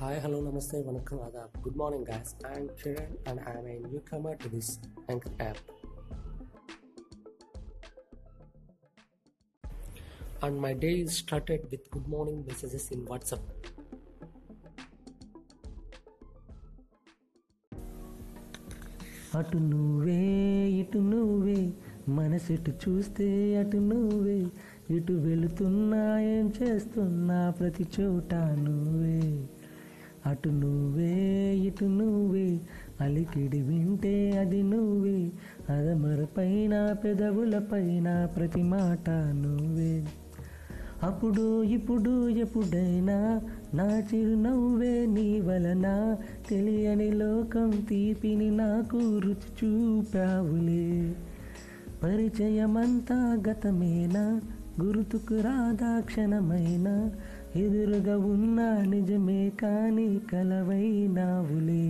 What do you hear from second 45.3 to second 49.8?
వలన తెలియని లోకం తీపిని నాకు రుచి